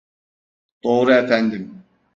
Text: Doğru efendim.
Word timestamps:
Doğru 0.83 1.13
efendim. 1.13 1.83